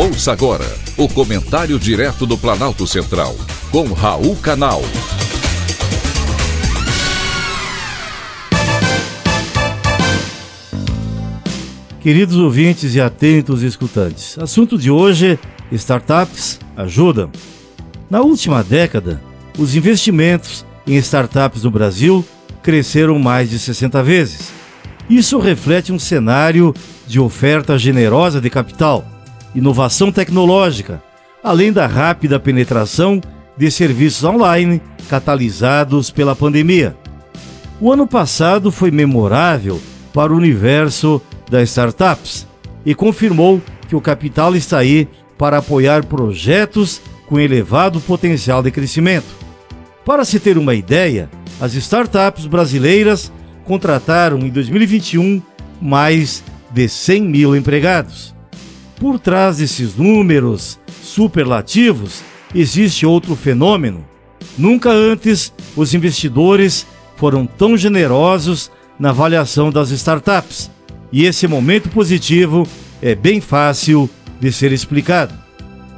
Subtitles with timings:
[0.00, 0.64] Ouça agora
[0.96, 3.36] o comentário direto do Planalto Central,
[3.70, 4.80] com Raul Canal.
[12.00, 15.38] Queridos ouvintes e atentos escutantes, assunto de hoje:
[15.70, 17.30] startups ajudam.
[18.08, 19.22] Na última década,
[19.58, 22.24] os investimentos em startups no Brasil
[22.62, 24.50] cresceram mais de 60 vezes.
[25.10, 26.74] Isso reflete um cenário
[27.06, 29.04] de oferta generosa de capital
[29.54, 31.02] inovação tecnológica,
[31.42, 33.20] além da rápida penetração
[33.56, 36.96] de serviços online catalisados pela pandemia.
[37.80, 39.80] O ano passado foi memorável
[40.12, 42.46] para o universo das startups
[42.84, 49.28] e confirmou que o capital está aí para apoiar projetos com elevado potencial de crescimento.
[50.04, 51.30] Para se ter uma ideia,
[51.60, 53.32] as startups brasileiras
[53.64, 55.40] contrataram em 2021
[55.80, 58.34] mais de 100 mil empregados.
[59.00, 62.22] Por trás desses números superlativos
[62.54, 64.04] existe outro fenômeno.
[64.58, 70.70] Nunca antes os investidores foram tão generosos na avaliação das startups.
[71.10, 72.68] E esse momento positivo
[73.00, 75.32] é bem fácil de ser explicado.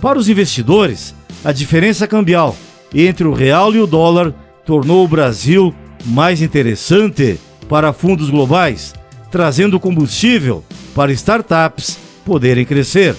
[0.00, 2.56] Para os investidores, a diferença cambial
[2.94, 4.32] entre o real e o dólar
[4.64, 5.74] tornou o Brasil
[6.06, 8.94] mais interessante para fundos globais,
[9.32, 10.62] trazendo combustível
[10.94, 13.14] para startups poderem crescer.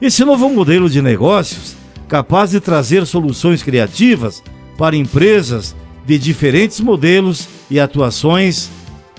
[0.00, 1.76] Esse novo modelo de negócios,
[2.08, 4.42] capaz de trazer soluções criativas
[4.76, 8.68] para empresas de diferentes modelos e atuações,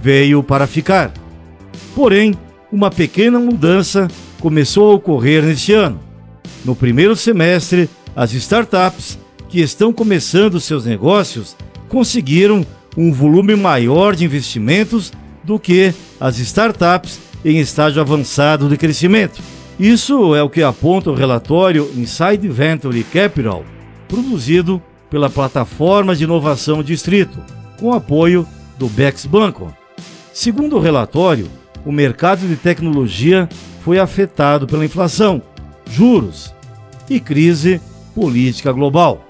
[0.02, 1.14] veio para ficar.
[1.96, 2.36] Porém,
[2.72, 4.08] uma pequena mudança
[4.40, 6.00] começou a ocorrer neste ano.
[6.64, 9.18] No primeiro semestre, as startups
[9.50, 11.56] que estão começando seus negócios
[11.88, 12.66] conseguiram
[12.98, 15.12] um volume maior de investimentos
[15.44, 19.40] do que as startups em estágio avançado de crescimento.
[19.80, 23.64] Isso é o que aponta o relatório Inside Venture Capital,
[24.08, 24.82] produzido
[25.12, 27.38] pela plataforma de inovação Distrito,
[27.80, 28.48] com apoio
[28.80, 29.72] do Bex Banco.
[30.34, 31.48] Segundo o relatório,
[31.86, 33.48] o mercado de tecnologia
[33.84, 35.40] foi afetado pela inflação,
[35.92, 36.52] juros
[37.08, 37.80] e crise
[38.16, 39.24] política global.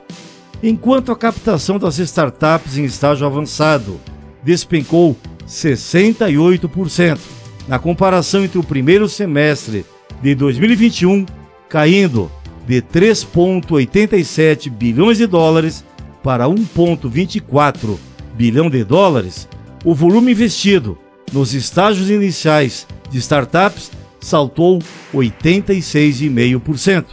[0.64, 4.00] Enquanto a captação das startups em estágio avançado
[4.42, 7.20] despencou 68%,
[7.68, 9.86] na comparação entre o primeiro semestre
[10.22, 11.26] de 2021,
[11.68, 12.32] caindo
[12.68, 15.84] de 3,87 bilhões de dólares
[16.24, 17.98] para 1,24
[18.36, 19.48] bilhão de dólares,
[19.84, 20.98] o volume investido
[21.32, 24.80] nos estágios iniciais de startups saltou
[25.14, 27.06] 86,5%,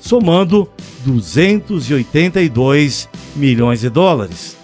[0.00, 0.70] somando
[1.04, 4.56] 282 milhões de dólares.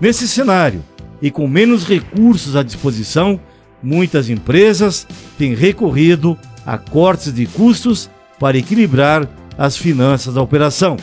[0.00, 0.82] Nesse cenário,
[1.20, 3.38] e com menos recursos à disposição,
[3.82, 5.06] muitas empresas
[5.38, 10.96] têm recorrido a cortes de custos para equilibrar as finanças da operação.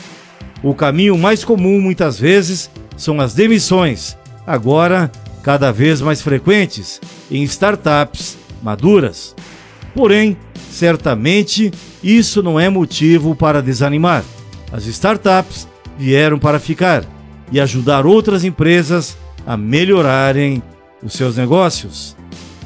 [0.62, 4.16] O caminho mais comum, muitas vezes, são as demissões,
[4.46, 5.10] agora
[5.42, 7.00] cada vez mais frequentes
[7.30, 9.34] em startups maduras.
[9.94, 10.36] Porém,
[10.70, 11.72] certamente
[12.02, 14.24] isso não é motivo para desanimar.
[14.72, 17.04] As startups vieram para ficar
[17.50, 19.16] e ajudar outras empresas
[19.46, 20.62] a melhorarem
[21.02, 22.17] os seus negócios.